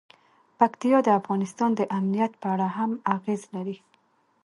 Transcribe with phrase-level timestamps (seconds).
[0.59, 3.77] پکتیا د افغانستان د امنیت په اړه هم اغېز لري.